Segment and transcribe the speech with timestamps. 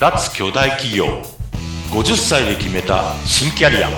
[0.00, 1.06] 脱巨大企業。
[1.90, 3.88] 50歳で決めた新キャリア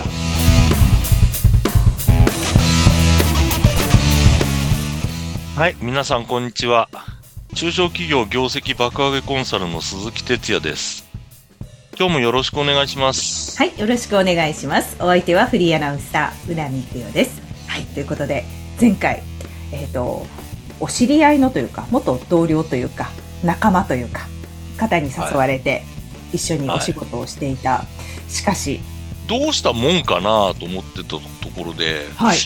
[5.60, 5.76] はい。
[5.82, 6.88] 皆さんこんにちは。
[7.54, 11.06] 中小企業業績爆上げコンサルの鈴木哲也です。
[11.98, 13.58] 今日もよろしくお願いします。
[13.58, 14.96] はい、よろしくお願いします。
[15.00, 17.42] お相手はフリーアナウンサー、うなみくよです。
[17.66, 18.46] はい、ということで、
[18.80, 19.22] 前回、
[19.70, 20.26] えっ、と、
[20.80, 23.10] お知り合いのというか、元同僚というか、
[23.44, 24.30] 仲間というか、
[24.80, 25.82] 方に誘われて、
[26.32, 27.84] 一緒にお仕事をしていた。
[28.28, 28.80] しかし、
[29.26, 31.20] どうしたもんかなと思ってたと
[31.56, 32.38] ころで、はい、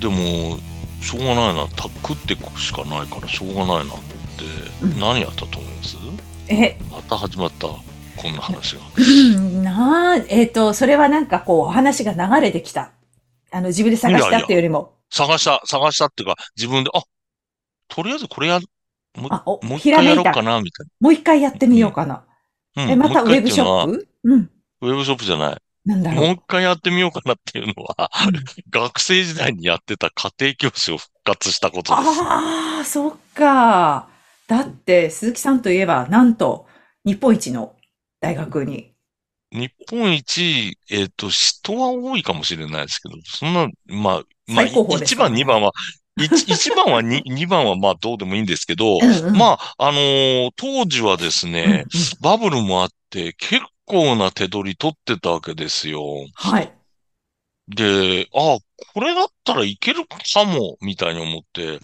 [0.00, 0.58] でも
[1.00, 1.66] しょうがないな。
[1.68, 4.04] た食ってしかないからしょうがないなと思って、
[4.82, 5.00] うん。
[5.00, 5.96] 何やったと思います？
[6.48, 8.82] え、また始まったこんな話が。
[8.96, 9.62] うん。
[9.62, 12.92] なあ、えっ、と、それはなんかこう、話が流れてきた。
[13.50, 17.00] あの、自分で探したっていうよりも、探した探したっていうか自分であ
[17.86, 18.58] とりあえずこれや
[19.14, 20.42] もう一回やろうか。
[20.42, 22.24] なみたいもう一回やってみようかな。
[22.76, 24.08] え、またウェブショップ？
[24.24, 24.50] うん。
[24.82, 26.24] ウェブショップじゃないなんだろう。
[26.26, 28.34] もう一回やってみようかなっていうのは、うん
[28.70, 32.20] 学生時代にやってた家庭教師を復活したことです。
[32.22, 34.08] ああ、そっか。
[34.46, 36.66] だって、鈴木さんといえば、なんと、
[37.04, 37.74] 日本一の
[38.20, 38.92] 大学に。
[39.52, 45.72] 日本一、えっ、と、人は多いかもしれないですけど、そんな、まあ、まあ、最高峰です1番、2番は、
[46.16, 56.02] 1, 一番は2、 2番はまあどうでもいいんですけど、うんうんまあ、あのー当時はですうんね、うんバブルもあって、結構な手取り取ってたわけですよ。
[56.34, 56.72] はい。
[57.68, 58.58] で、あ
[58.94, 61.78] これだったらいけるかも、みたいに思って、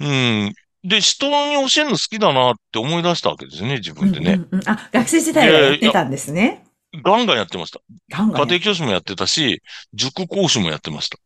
[0.00, 0.54] うん。
[0.84, 4.32] で、人に教えるの好きだなって思い出したわけですね、自分でね。
[4.34, 6.64] うんうんうんあ、学生時代はやってたんですね。
[7.02, 7.80] ガンガンやってました。
[8.10, 9.62] ガンガンや家庭教師もやってたし、
[9.94, 11.18] 塾講師もやってました。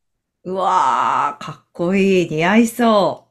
[0.45, 2.29] うわー、かっこいい。
[2.31, 3.29] 似合いそ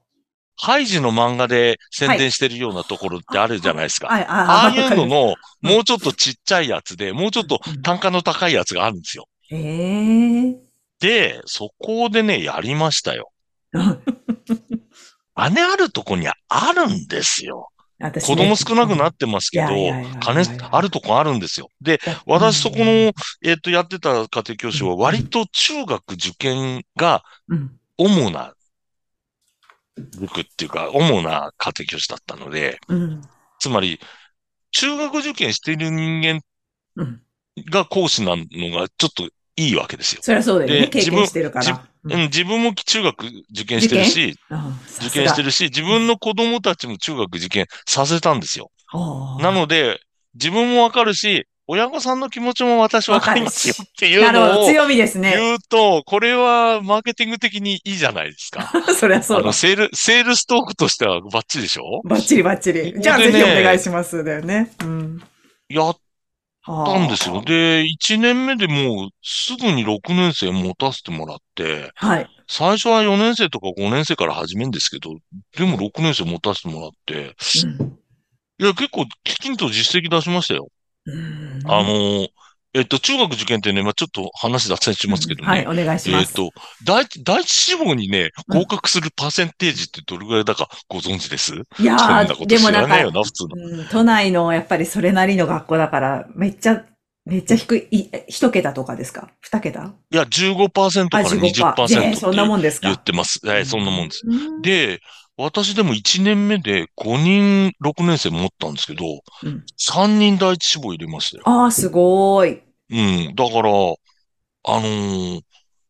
[0.57, 4.01] ハイジの漫画で宣伝してるようなところってあるじゃないですう。
[4.01, 4.07] か。
[4.07, 9.27] はい、ああいうのの、うんもうちょっとちっちゃいやつで、もうちょっとうん単価の高いやつがあるんですよ。
[9.49, 9.61] ます。
[9.63, 13.31] ええで、そこでね、やりましたよ。
[13.73, 13.97] ー。
[15.35, 17.70] 金あるとこにはあるんですよ。
[18.01, 19.67] 私子供少なくなってますけど
[20.19, 21.69] 金あるとこあるんですよ。
[21.81, 22.85] で、私そこの、
[23.43, 28.53] えっと、やってた家庭教師は割と中学受験がうん、主な
[29.97, 33.21] 塾っていうか、主な家庭教師だったので、うん、
[33.59, 33.99] つまり、
[34.71, 36.41] 中学受験している人間
[36.95, 37.21] うん。
[37.69, 40.21] が講師なのがちょっといいわけですよ。
[40.23, 40.81] そりゃそうだよね。
[40.81, 41.90] で経験してるか自ら。
[42.03, 44.59] うん、自分も中学受験してるし、うん
[45.05, 48.71] 受験してるし、自分の子供たちも中学受験させたんですよ。
[49.39, 49.99] なので、
[50.35, 55.33] 自分もわかるし、親御さんの気持ちも私わかりますよっていうなるほど、のを強みですね。
[55.37, 58.71] 言うと、これはマーケティング的にいいじゃないですか。
[58.93, 59.53] そりゃそうだ。
[59.53, 62.93] セール、セールストークとしてはバッチリでしょバッチリバッチリ。
[62.99, 64.23] じゃあねぜひお願いします。
[64.23, 64.71] だよね。
[64.81, 65.23] うん。
[65.69, 66.10] やっあ
[66.65, 67.41] たんですよ。
[67.41, 72.29] で、1年目でもうすぐに6年生持たせてもらって、はい。
[72.47, 75.15] 最初は4年生とか5年生から始めるんですけど、
[75.57, 77.35] でも6年生持たせてもらって、
[78.59, 80.67] いや、結構きちんと実績出しましたよ。
[81.05, 81.61] うん。
[81.65, 82.27] あの、
[82.73, 85.47] えっと、中学受験ってね、まあちょっと話脱線しますけどね。
[85.47, 86.23] はい、お願いします。
[86.23, 86.51] えっと、
[86.85, 92.97] 第一、第一志望にね、うん合格するパーセンテージってどれぐらいだかご存知です、いやそんなー、ことでもなんか。
[93.05, 96.85] うん都内のやっぱりそれなりの学校だから、めっちゃ、
[97.25, 99.29] めっちゃ低い、い一桁とかですか？
[99.41, 99.93] 二桁？
[100.11, 101.39] いや、15%からあ、15%。
[101.39, 102.87] 20%ってえそんなもんですか？
[102.87, 103.39] 言ってます。
[103.45, 104.23] はい、そんなもんです。
[104.25, 105.01] うんで、
[105.41, 109.05] 私でも1年目で5人6年生持ったんですけど、
[109.43, 111.43] うん3人第一志望入れましたよ。
[111.45, 112.61] ああ、すごい。
[112.91, 113.33] うん。
[113.35, 113.69] だから、
[114.63, 115.41] あのー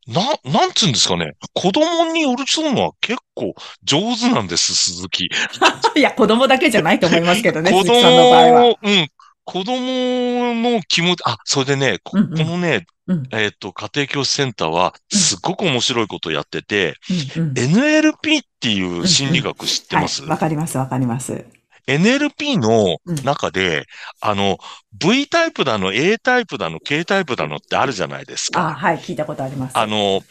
[0.07, 1.33] な、なんつうんですかね。
[1.53, 3.53] 子供に寄り添うのは結構
[3.83, 5.25] 上手なんです、鈴木。
[5.95, 8.61] いや、子供だけじゃないと思いますけどね、子鈴木さんの場合は。
[8.63, 9.07] 供、うん。
[9.51, 16.95] 子供の気持ち、あ、それでね、こうんうんこのね、うんえっ、と、家庭教師センターは、すっごく面白いことをやってて、
[17.35, 21.43] うんうん NLP っていう心理学知ってます、はいわかります、わかります。
[21.85, 23.87] NLP のうん中で、
[24.21, 24.57] あの、
[24.93, 28.69] V タイプだの、A タイプだの、K タイプだのってあるじゃないですか。
[28.69, 29.77] あはい、聞いたことあります。
[29.77, 30.21] あの、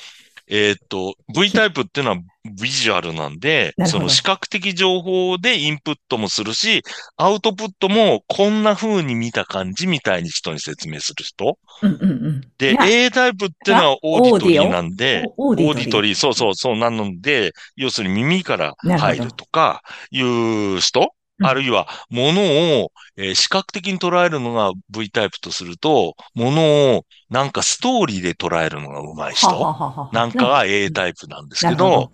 [0.51, 6.83] えーっと、V タイプっていうのはビジュアルなんで その視覚的情報でインプットもするし、
[7.17, 11.57] アウトプットもこんな風に見た感じみたいに人に説明する人。
[11.83, 12.41] うんうんうん。
[12.59, 16.15] で A タイプっていうのは auditory なんで、 auditory。
[16.17, 16.77] そうそうそう。
[16.77, 21.07] なので、要するに耳から入るとかいう人、うん
[21.45, 26.63] あるいは物を、えー視覚的に捉えるのが V タイプとすると、物
[26.97, 30.11] をなんかストーリーで捉えるのが上手い人。
[30.13, 32.13] なんかが A タイプなんですけど、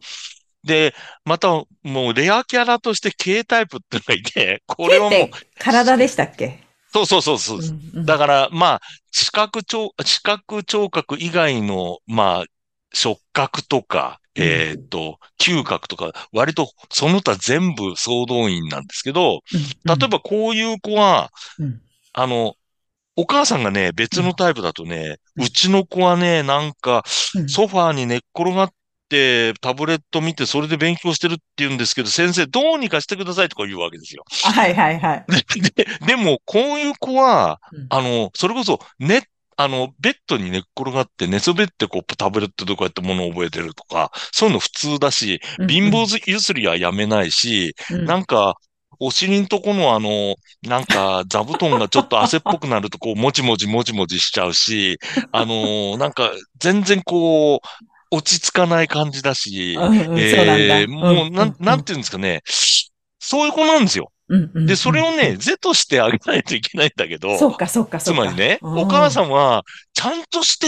[0.64, 0.94] で、
[1.24, 6.64] また、もうレアキャラとして K タイプってのがいて、これはもう体でしたっけ？
[6.92, 7.58] そうそうそうそう。
[7.58, 8.80] うんうんだから、まあ、
[9.10, 12.44] 視覚聴、視覚聴覚以外の、まあ、
[12.92, 19.40] 触覚とか、うんえーっと、嗅覚とか、割とその他全部総動員なんですけど、
[19.84, 21.80] 例えばこういう子は、うん。
[22.12, 22.54] あの、
[23.16, 27.02] お母さんがね、別のタイプだとね、うちの子はね、なんか、
[27.34, 27.48] うん。
[27.48, 28.70] ソファーに寝っ転がっ
[29.08, 34.24] て、タブレット見て、それで勉強してるって言うんですけど、先生、どうにかしてくださいとか言うわけですよ。
[34.44, 35.24] はいはいはい。
[35.74, 37.86] で、でも、こういう子は、うん。
[37.88, 39.22] あの、それこそ、ね、
[39.58, 48.04] あの、ベッドに寝っ転がって寝そべってこうタブレットでこうやって物を覚えてるとか、そういうの普通だし、貧乏ゆすりはやめないし、うん。
[48.04, 48.54] なんか、
[48.98, 54.98] お尻んとこのあの、なんか、座布団がちょっと汗っぽくなるとこう、もちもちもちもちしちゃうし、
[55.32, 57.58] あのーなんか、全然こう、
[58.10, 61.64] 落ち着かない感じだし、うんうんえーもう、なん、うん。
[61.64, 62.42] なんていうんですかね、
[63.18, 64.12] そういう子なんですよ。
[64.28, 68.22] うんうんで、それをね、うん是としてあげないといけないんだけど、そうかそうかそうか。
[68.22, 69.62] つまりね、うんお母さんは、
[69.92, 70.66] ちゃんとして、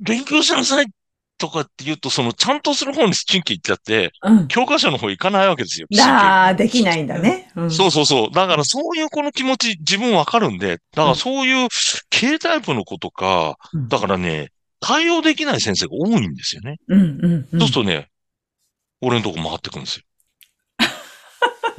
[0.00, 0.86] 勉強しなさい
[1.40, 4.48] とかって言うと、その、ちゃんとする方に神経いっちゃって、うん。
[4.48, 5.86] 教科書の方行かないわけですよ。
[5.90, 7.50] だー、できないんだね。
[7.56, 8.30] うんそうそうそう。
[8.32, 11.68] だからそういう子の気持ち自分わかるんで、だからそういう
[12.10, 14.50] K タイプの子とか、うんだからね、
[14.80, 16.76] 対応できない先生が多いんですよね。
[16.88, 17.60] うんうんうん。
[17.60, 18.08] そうするとね、
[19.00, 20.04] 俺のとこ回ってくるんですよ。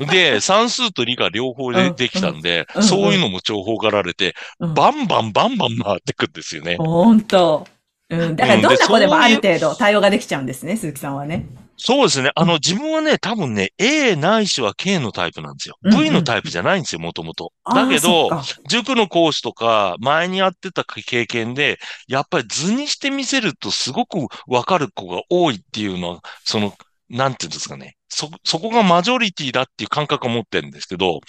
[0.05, 6.77] で、算数と理科両方でうんできたんで、うんそういうのも重宝がられて、うんバンバンバンバン回ってくんですよね。
[6.77, 7.67] ほんと。
[8.09, 8.35] うん。
[8.35, 11.45] だからどんな子でもある程度対応ができちゃうんですね、鈴木さんはね。
[11.83, 12.29] そうですね。
[12.35, 15.77] あの、自分はね、多分ね、A ないしは K のタイプなんですよ。
[15.81, 17.53] うんうん V のタイプじゃないんですよ、もともと。
[17.73, 18.29] だけど、
[18.67, 26.73] 塾の講師とか、前にやってた経験で、やっぱり図にして見せるとすごくわかる子が多いっていうのは、その、
[27.11, 27.97] なんていうんですかね。
[28.07, 31.19] そ、そこがマジョリティだっていう感覚を持ってるんですけど、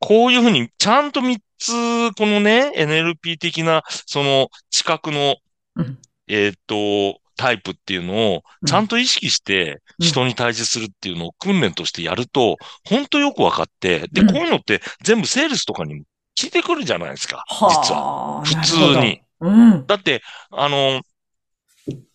[0.00, 5.36] こういうふうに、ちゃんと3つ、このね、NLP 的な、その、知覚の、
[5.76, 16.02] うんえーっと、タイプっていうのを、ちゃんと意識して、うん人に対峙するっていうのを訓練としてやると、本当よくわかって、で、うんこういうのって全部セールスとかにも
[16.36, 17.44] 聞いてくるじゃないですか。
[17.48, 18.02] 実は。
[18.02, 18.44] はあ。
[18.44, 19.22] 普通に。。
[19.40, 19.86] うん。
[19.86, 21.00] だって、あの、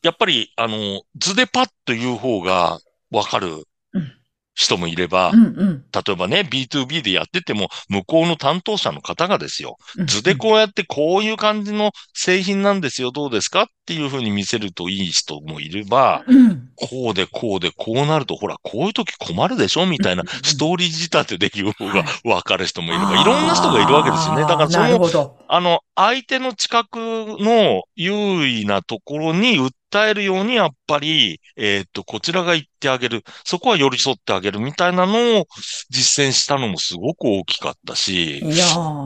[0.02, 2.80] やっぱり、あの、図でパッと言う方が
[3.12, 3.64] わかる
[3.94, 4.20] うん
[4.60, 5.86] 人もいれば、うんうん。
[5.94, 16.70] 例えばね、B2B でやってても、向こうの担当者の方がですよ、うん図でこうやってこういう感じの製品なんですよ、どうですかっていうふうに見せるといい人もいれば、うん。
[16.76, 24.42] こうでこうでこうなると、ほら、こういう時困るでしょみたいなストーリー仕立てで言う方がはわかる人もいれば、いろんな人がいるわけですよね。
[24.42, 25.38] だからその。
[25.48, 33.24] あの、相手の近くの優位なところに訴えるように、やっぱり、えーっと、こちらが言ってあげる。
[33.46, 35.46] そこは寄り添ってあげるみたいなのを
[35.90, 38.42] 実践したのもすごく大きかったし、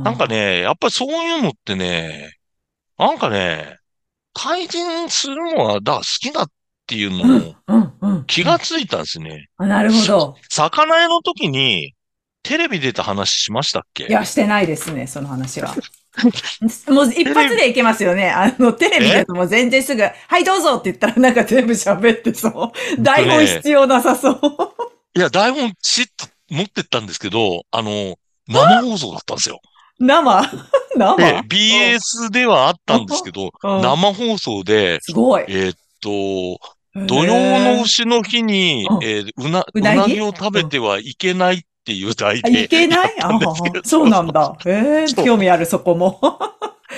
[0.03, 2.33] なんかね、やっぱりそういうのってね、
[2.97, 3.77] なんかね、
[4.33, 6.47] 対人するのは、だから好きだっ
[6.87, 8.25] ていううんのをうんうん。
[8.25, 9.47] 気がついたんですね。
[9.57, 10.37] あなるほど。
[10.49, 11.93] 魚屋の時に、
[12.41, 14.05] テレビ出た話しましたっけ？
[14.05, 15.73] いや、してないですね、その話は。
[16.89, 18.29] もう一発でいけますよね。
[18.29, 23.01] あの、テレビだともう全然すぐ、はい、どうぞって言ったらなんか全部喋ってそう。
[23.01, 24.39] 台本必要なさそう。
[25.15, 28.15] いや、台本ちっと持ってったんですけど、あの、
[28.47, 29.59] 生放送だったんですよ。
[29.99, 30.41] 生？
[30.95, 31.15] 生？
[31.17, 35.45] で、BS ではあったんですけど、うん生放送で、すごい。
[35.47, 36.59] えーっと、
[37.07, 39.97] 土曜の牛の日にう、んえーうな、ううなぎ？
[39.97, 43.15] なぎを食べてはいけないっていう題あでい、けない？
[43.21, 43.37] あ
[43.83, 44.55] そうなんだ。
[44.65, 46.19] へえ、そう興味ある、そこも。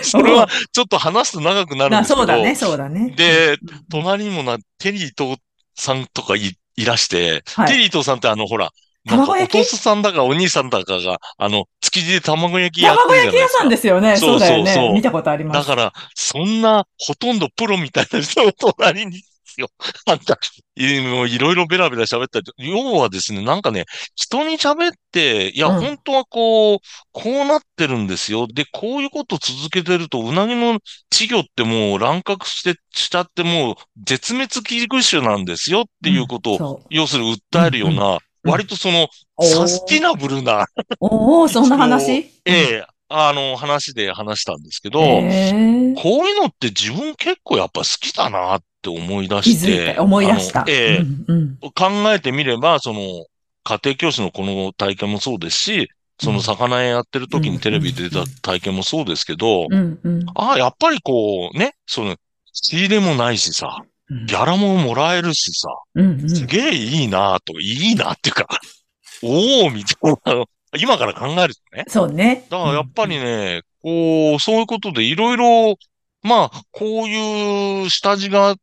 [0.01, 3.11] それはちょっと話すと長くなるんなですけど、そうだね、そうだね。
[3.11, 3.57] で、
[3.89, 5.41] 隣にもな、テリー伊藤
[5.75, 8.71] さんとかいいらして、はいテリー伊藤さんってあの、ほら、
[9.05, 9.65] なんかお卵焼き？
[9.65, 13.15] 父さんだかお兄さんだかが、あの、築地で卵焼きやって卵。
[13.15, 14.17] 焼き屋さんですよね。
[14.17, 14.93] そうそうだよそうそうね。
[14.93, 15.67] 見たことあります。
[15.67, 19.23] だから、そんな、ほとんどプロみたいな人の隣に
[19.55, 19.69] ですよ。
[20.05, 20.37] あんた、
[20.75, 23.85] いもういろいろベラベラ喋ったり、要はですね、なんかね、
[24.15, 25.81] 人に喋って、いや、うん。
[25.81, 26.79] 本当はこう、
[27.11, 28.47] こうなってるんですよ。
[28.47, 30.73] で、こういうこと続けてると、うなぎの
[31.11, 36.85] 稚魚ってもう乱獲して、しちゃってもう、絶滅危惧種なんですよっていうことを、そう。
[36.89, 39.07] 要するに訴えるような、うん割とその、
[39.41, 40.67] サスティナブルな、
[40.99, 42.29] おおそんな話？
[42.45, 49.95] ええあの、話で話したんですけど、ええこういうのって自分結構やっぱ好きだなって思い出して。
[49.95, 50.63] た、思い出した。
[50.67, 53.25] ええうんうん考えてみれば、その、
[53.63, 55.89] 家庭教師のこの体験もそうですし、
[56.21, 62.15] その魚屋やってる時にテレビで出た体験もそうですけど、うんうんああ、やっぱりこう、ね、その、
[62.53, 66.29] 仕入れもないしさ、うんギャラももらえるしさ、うんうん。
[66.29, 68.47] すげえいいなと、いいなっていうか、
[69.23, 70.45] おおみたいな、
[70.77, 71.85] 今から考えるとね。
[71.87, 72.45] そうね。
[72.51, 75.75] だからやっぱりね、こう、そういうことでいろいろ、
[76.21, 78.55] まあ、こういう下地があっ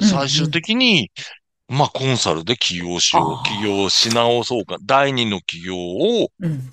[0.00, 1.10] 最終的に、
[1.68, 4.76] まあ、コンサルで起業しよう、起業し直そうか。
[4.82, 6.52] 第二の起業を、うん。
[6.52, 6.72] うん。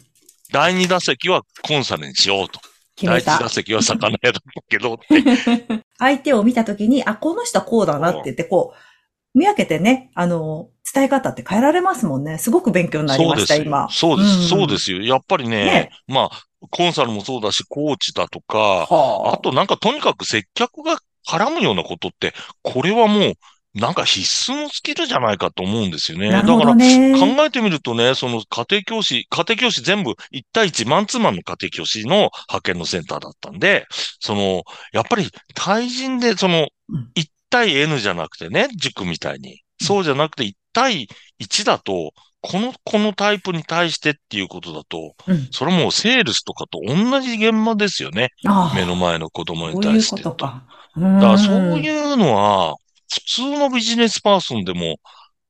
[0.52, 2.60] 第二打席はコンサルにしようと。
[3.04, 3.50] 第一打。
[3.50, 5.24] 席は魚屋だったけどって。
[6.00, 12.38] 相手を見たときに、あ、この人はこうだなって言って、こう、見分けてね、あの、伝え方って変えられますもんね。
[12.38, 13.90] すごく勉強になりました、そうですよ今。。
[13.90, 15.02] そうです、んそうですよ。
[15.02, 23.34] やっぱりね、ねまあ、コンサルもそうだし、コーチだとか、はあとなんかとにかく接客が絡むようなことって、これはもう、
[23.74, 26.30] なんか必須のスキルじゃないかと思うんですよね。
[26.30, 26.76] なるほだから。
[26.76, 30.16] 考えてみるとね、その家庭教師、家庭教師全部1
[30.52, 33.86] 対1マンツーマンの家庭教師の派遣のセンターだったんで、
[34.20, 39.62] その、やっぱり対人でそのうん1対 N じゃなくてね、塾みたいに。
[39.80, 41.08] そうじゃなくて1対
[41.40, 42.14] 1だと、
[42.50, 45.48] この、このタイプに対してっていうことだと、うん。
[45.52, 48.30] それもうセールスとかと同じ現場ですよね。
[48.74, 50.24] 目の前の子供にそういう対して。
[50.24, 50.64] ことか。
[50.96, 52.76] だだからそういうのは、
[53.12, 54.96] 普通のビジネスパーソンでも、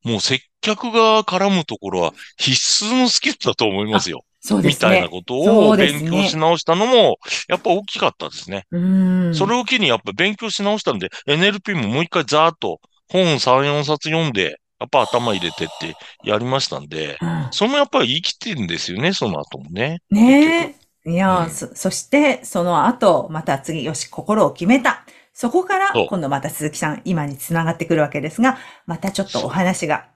[0.04, 4.24] もう接客が絡むところは必須のスキルだと思いますよ。
[4.40, 4.90] そうですね。
[4.90, 8.66] みたいなことを勉強し直したのも、やっぱ大きかったですね。
[8.72, 9.36] うん。
[9.36, 20.02] それを機にやっぱ勉強し直したんで、NLP ももう一回ざーっと本3、4冊読んで、やっぱ頭入れてってやりましたんで、うんそれもやっぱり生きてるんですよね、その後もね。
[20.12, 21.12] ねえ。
[21.12, 25.06] いやー、うんそ、そして、その後、また次、よし、心を決めた。
[25.34, 30.08] そこから今度また鈴木さん、今につながってくるわけですが、またちょっとお話が、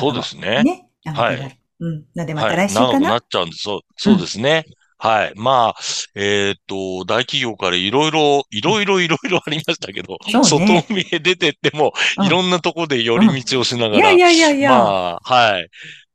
[0.00, 0.62] そうですね。
[0.62, 0.88] ね。
[1.04, 2.04] はいうん。
[2.14, 2.56] なんでまたはい。
[2.56, 3.62] 来週かな、長くなっちゃうんです。
[3.62, 4.64] そう、そうですね。
[5.02, 5.32] はい。
[5.34, 5.80] まあ、
[6.14, 14.70] えーっと、大企業からいろいろ、いろいろいろいろありましたけど、ね外見へ出てっても、うんいろんなとこで寄り道をしながら、いやいやいやいや。
[14.70, 15.68] まあ、はい。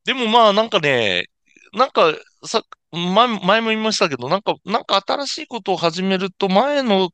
[0.05, 1.25] でもまあ、なんかね、
[1.73, 2.13] なんか、
[2.45, 2.61] さ、
[2.93, 7.09] 前、前も言いましたけど、なんか、なんか新しいことを始めると、前の、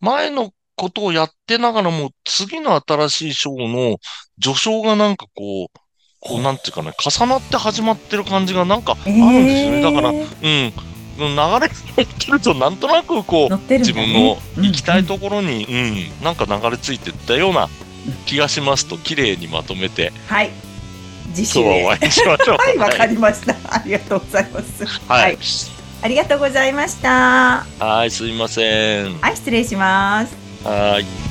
[0.00, 3.98] 前のことをやってながらも、次の新しい章の
[4.40, 5.80] 序章がなんかこう、
[6.20, 9.82] こう、なんていうかね、重なって始まってる感じがなんかあるんですよね。
[9.82, 10.93] だから、えーうん。
[11.18, 17.68] 流れに乗ってると、なんとなくこう、ね自分の行きたいうんところに、うん、なんか流れ着いてったような
[18.26, 20.50] 気がしますと、綺麗にまとめて、はい。
[21.34, 21.84] 次週はへ。
[21.84, 22.56] お会いしましょう。
[22.56, 23.54] はい、わかりました。
[23.70, 24.84] ありがとうございます。
[25.08, 25.38] はい。
[26.02, 27.64] ありがとうございました。
[27.78, 29.20] はい、すいません。
[29.20, 30.36] はい、失礼します。
[30.64, 31.23] はい。